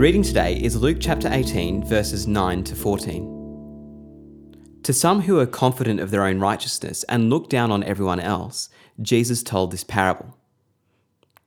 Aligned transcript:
The 0.00 0.04
reading 0.04 0.22
today 0.22 0.54
is 0.54 0.80
Luke 0.80 0.96
chapter 0.98 1.28
18, 1.30 1.84
verses 1.84 2.26
9 2.26 2.64
to 2.64 2.74
14. 2.74 4.80
To 4.82 4.94
some 4.94 5.20
who 5.20 5.38
are 5.38 5.44
confident 5.44 6.00
of 6.00 6.10
their 6.10 6.24
own 6.24 6.40
righteousness 6.40 7.04
and 7.04 7.28
look 7.28 7.50
down 7.50 7.70
on 7.70 7.84
everyone 7.84 8.18
else, 8.18 8.70
Jesus 9.02 9.42
told 9.42 9.70
this 9.70 9.84
parable. 9.84 10.38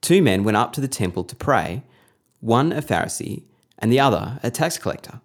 Two 0.01 0.21
men 0.21 0.44
went 0.44 0.55
up 0.55 0.71
to 0.74 0.81
the 0.81 0.87
temple 0.87 1.24
to 1.24 1.35
pray, 1.35 1.81
one 2.42 2.71
a 2.71 2.83
Pharisee 2.83 3.42
and 3.79 3.92
the 3.92 3.99
other 3.99 4.39
a 4.44 4.51
tax 4.51 4.78
collector. 4.78 5.20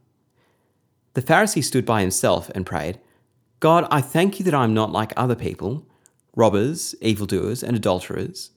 The 1.12 1.20
Pharisee 1.20 1.62
stood 1.62 1.84
by 1.84 2.00
himself 2.00 2.48
and 2.54 2.64
prayed, 2.64 2.98
God, 3.60 3.86
I 3.90 4.00
thank 4.00 4.38
you 4.38 4.44
that 4.46 4.54
I 4.54 4.64
am 4.64 4.72
not 4.72 4.90
like 4.90 5.12
other 5.18 5.36
people, 5.36 5.86
robbers, 6.34 6.94
evildoers, 7.02 7.62
and 7.62 7.76
adulterers, 7.76 8.52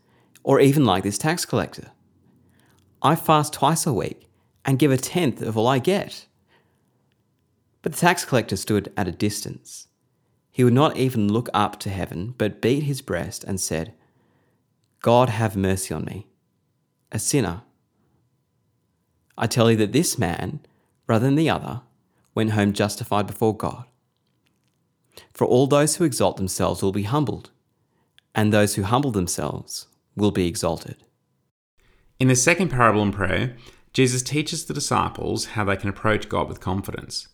or 0.45 0.61
even 0.61 0.85
like 0.85 1.03
this 1.03 1.17
tax 1.17 1.43
collector. 1.43 1.91
I 3.01 3.17
fast 3.17 3.51
twice 3.51 3.85
a 3.85 3.91
week 3.91 4.29
and 4.65 4.79
give 4.79 4.91
a 4.91 4.97
tenth 4.97 5.41
of 5.41 5.57
all 5.57 5.67
I 5.67 5.79
get. 5.79 6.27
But 7.81 7.93
the 7.93 7.99
tax 7.99 8.25
collector 8.25 8.55
stood 8.55 8.91
at 8.95 9.07
a 9.07 9.11
distance. 9.11 9.87
He 10.51 10.63
would 10.63 10.73
not 10.73 10.97
even 10.97 11.31
look 11.31 11.49
up 11.53 11.79
to 11.79 11.89
heaven, 11.89 12.35
but 12.37 12.61
beat 12.61 12.83
his 12.83 13.01
breast 13.01 13.43
and 13.43 13.59
said, 13.59 13.93
God 15.01 15.29
have 15.29 15.55
mercy 15.55 15.93
on 15.93 16.05
me, 16.05 16.27
a 17.11 17.17
sinner. 17.17 17.63
I 19.37 19.47
tell 19.47 19.71
you 19.71 19.77
that 19.77 19.93
this 19.93 20.19
man, 20.19 20.59
rather 21.07 21.25
than 21.25 21.35
the 21.35 21.49
other, 21.49 21.81
went 22.35 22.51
home 22.51 22.73
justified 22.73 23.25
before 23.25 23.55
God. 23.55 23.85
For 25.33 25.45
all 25.47 25.67
those 25.67 25.95
who 25.95 26.03
exalt 26.03 26.37
themselves 26.37 26.83
will 26.83 26.91
be 26.91 27.03
humbled, 27.03 27.49
and 28.35 28.53
those 28.53 28.75
who 28.75 28.83
humble 28.83 29.11
themselves 29.11 29.87
will 30.15 30.31
be 30.31 30.47
exalted. 30.47 30.97
In 32.19 32.27
the 32.27 32.35
second 32.35 32.69
parable 32.69 33.01
in 33.01 33.11
prayer, 33.11 33.55
Jesus 33.93 34.21
teaches 34.21 34.65
the 34.65 34.73
disciples 34.73 35.47
how 35.47 35.65
they 35.65 35.75
can 35.75 35.89
approach 35.89 36.29
God 36.29 36.47
with 36.47 36.61
confidence. 36.61 37.27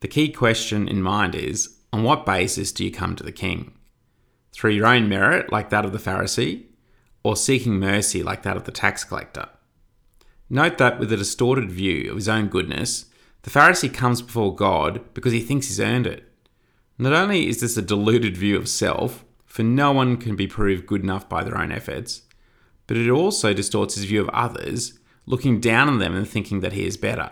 The 0.00 0.08
key 0.08 0.30
question 0.30 0.88
in 0.88 1.02
mind 1.02 1.34
is 1.34 1.76
on 1.92 2.02
what 2.02 2.24
basis 2.24 2.72
do 2.72 2.84
you 2.84 2.90
come 2.90 3.16
to 3.16 3.24
the 3.24 3.32
King? 3.32 3.72
Through 4.52 4.72
your 4.72 4.86
own 4.86 5.08
merit, 5.08 5.52
like 5.52 5.70
that 5.70 5.84
of 5.84 5.92
the 5.92 5.98
Pharisee, 5.98 6.64
or 7.22 7.36
seeking 7.36 7.74
mercy, 7.74 8.22
like 8.22 8.42
that 8.42 8.56
of 8.56 8.64
the 8.64 8.72
tax 8.72 9.04
collector? 9.04 9.48
Note 10.48 10.78
that 10.78 10.98
with 10.98 11.12
a 11.12 11.16
distorted 11.16 11.70
view 11.70 12.10
of 12.10 12.16
his 12.16 12.28
own 12.28 12.48
goodness, 12.48 13.06
the 13.42 13.50
Pharisee 13.50 13.92
comes 13.92 14.22
before 14.22 14.54
God 14.54 15.02
because 15.12 15.32
he 15.32 15.40
thinks 15.40 15.66
he's 15.66 15.80
earned 15.80 16.06
it. 16.06 16.24
Not 16.96 17.12
only 17.12 17.48
is 17.48 17.60
this 17.60 17.76
a 17.76 17.82
deluded 17.82 18.36
view 18.36 18.56
of 18.56 18.68
self, 18.68 19.24
for 19.44 19.62
no 19.62 19.92
one 19.92 20.16
can 20.16 20.36
be 20.36 20.46
proved 20.46 20.86
good 20.86 21.02
enough 21.02 21.28
by 21.28 21.44
their 21.44 21.58
own 21.58 21.70
efforts, 21.70 22.22
but 22.86 22.96
it 22.96 23.10
also 23.10 23.52
distorts 23.52 23.94
his 23.94 24.04
view 24.04 24.20
of 24.22 24.28
others, 24.30 24.98
looking 25.28 25.60
down 25.60 25.88
on 25.88 25.98
them 25.98 26.16
and 26.16 26.26
thinking 26.26 26.60
that 26.60 26.72
he 26.72 26.86
is 26.86 26.96
better. 26.96 27.30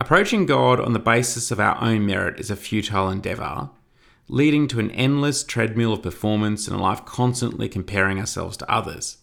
Approaching 0.00 0.46
God 0.46 0.80
on 0.80 0.94
the 0.94 0.98
basis 0.98 1.50
of 1.50 1.60
our 1.60 1.80
own 1.82 2.06
merit 2.06 2.40
is 2.40 2.50
a 2.50 2.56
futile 2.56 3.10
endeavour, 3.10 3.68
leading 4.28 4.66
to 4.68 4.80
an 4.80 4.90
endless 4.92 5.44
treadmill 5.44 5.92
of 5.92 6.02
performance 6.02 6.66
and 6.66 6.78
a 6.78 6.82
life 6.82 7.04
constantly 7.04 7.68
comparing 7.68 8.18
ourselves 8.18 8.56
to 8.56 8.70
others. 8.72 9.18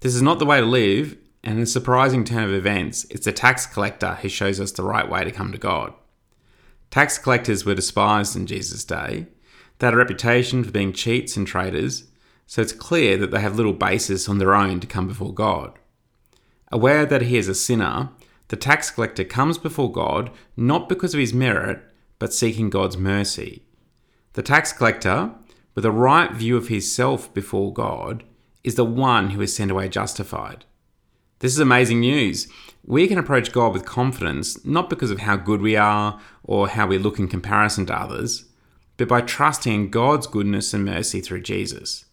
This 0.00 0.16
is 0.16 0.22
not 0.22 0.40
the 0.40 0.44
way 0.46 0.58
to 0.58 0.66
live, 0.66 1.16
and 1.44 1.58
in 1.58 1.62
a 1.62 1.66
surprising 1.66 2.24
turn 2.24 2.44
of 2.44 2.52
events, 2.52 3.06
it's 3.10 3.26
the 3.26 3.32
tax 3.32 3.64
collector 3.64 4.14
who 4.16 4.28
shows 4.28 4.58
us 4.58 4.72
the 4.72 4.82
right 4.82 5.08
way 5.08 5.22
to 5.22 5.30
come 5.30 5.52
to 5.52 5.58
God. 5.58 5.94
Tax 6.90 7.16
collectors 7.16 7.64
were 7.64 7.76
despised 7.76 8.34
in 8.34 8.48
Jesus' 8.48 8.84
day. 8.84 9.28
They 9.78 9.86
had 9.86 9.94
a 9.94 9.98
reputation 9.98 10.64
for 10.64 10.72
being 10.72 10.92
cheats 10.92 11.36
and 11.36 11.46
traitors, 11.46 12.10
so 12.48 12.60
it's 12.60 12.72
clear 12.72 13.16
that 13.18 13.30
they 13.30 13.40
have 13.40 13.54
little 13.54 13.72
basis 13.72 14.28
on 14.28 14.38
their 14.38 14.54
own 14.54 14.80
to 14.80 14.86
come 14.88 15.06
before 15.06 15.32
God. 15.32 15.78
Aware 16.72 17.04
that 17.04 17.22
he 17.22 17.36
is 17.36 17.48
a 17.48 17.54
sinner, 17.54 18.08
the 18.48 18.56
tax 18.56 18.90
collector 18.90 19.24
comes 19.24 19.58
before 19.58 19.92
God 19.92 20.30
not 20.56 20.88
because 20.88 21.12
of 21.12 21.20
his 21.20 21.34
merit, 21.34 21.82
but 22.18 22.32
seeking 22.32 22.70
God's 22.70 22.96
mercy. 22.96 23.62
The 24.32 24.42
tax 24.42 24.72
collector, 24.72 25.32
with 25.74 25.84
a 25.84 25.90
right 25.90 26.32
view 26.32 26.56
of 26.56 26.68
himself 26.68 27.32
before 27.34 27.72
God, 27.72 28.24
is 28.64 28.76
the 28.76 28.84
one 28.86 29.30
who 29.30 29.42
is 29.42 29.54
sent 29.54 29.70
away 29.70 29.90
justified. 29.90 30.64
This 31.40 31.52
is 31.52 31.58
amazing 31.58 32.00
news. 32.00 32.48
We 32.84 33.06
can 33.06 33.18
approach 33.18 33.52
God 33.52 33.74
with 33.74 33.84
confidence, 33.84 34.64
not 34.64 34.88
because 34.88 35.10
of 35.10 35.20
how 35.20 35.36
good 35.36 35.60
we 35.60 35.76
are 35.76 36.20
or 36.42 36.68
how 36.68 36.86
we 36.86 36.96
look 36.96 37.18
in 37.18 37.28
comparison 37.28 37.84
to 37.86 38.00
others, 38.00 38.46
but 38.96 39.08
by 39.08 39.20
trusting 39.20 39.72
in 39.72 39.90
God's 39.90 40.26
goodness 40.26 40.72
and 40.72 40.84
mercy 40.84 41.20
through 41.20 41.42
Jesus. 41.42 42.06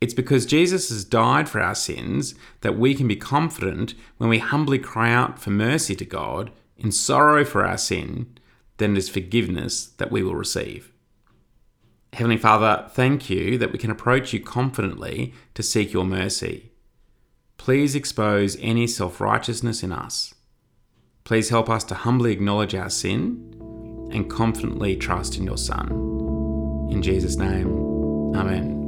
It's 0.00 0.14
because 0.14 0.46
Jesus 0.46 0.90
has 0.90 1.04
died 1.04 1.48
for 1.48 1.60
our 1.60 1.74
sins 1.74 2.34
that 2.60 2.78
we 2.78 2.94
can 2.94 3.08
be 3.08 3.16
confident 3.16 3.94
when 4.16 4.30
we 4.30 4.38
humbly 4.38 4.78
cry 4.78 5.12
out 5.12 5.38
for 5.38 5.50
mercy 5.50 5.96
to 5.96 6.04
God 6.04 6.52
in 6.76 6.92
sorrow 6.92 7.44
for 7.44 7.66
our 7.66 7.78
sin, 7.78 8.38
then 8.76 8.92
it 8.92 8.98
is 8.98 9.08
forgiveness 9.08 9.86
that 9.86 10.12
we 10.12 10.22
will 10.22 10.36
receive. 10.36 10.92
Heavenly 12.12 12.36
Father, 12.36 12.88
thank 12.90 13.28
you 13.28 13.58
that 13.58 13.72
we 13.72 13.78
can 13.78 13.90
approach 13.90 14.32
you 14.32 14.40
confidently 14.40 15.34
to 15.54 15.62
seek 15.62 15.92
your 15.92 16.04
mercy. 16.04 16.70
Please 17.58 17.94
expose 17.94 18.56
any 18.60 18.86
self 18.86 19.20
righteousness 19.20 19.82
in 19.82 19.92
us. 19.92 20.34
Please 21.24 21.50
help 21.50 21.68
us 21.68 21.84
to 21.84 21.94
humbly 21.94 22.32
acknowledge 22.32 22.74
our 22.74 22.88
sin 22.88 23.54
and 24.10 24.30
confidently 24.30 24.96
trust 24.96 25.36
in 25.36 25.44
your 25.44 25.58
Son. 25.58 25.90
In 26.90 27.02
Jesus' 27.02 27.36
name, 27.36 27.68
Amen. 28.34 28.87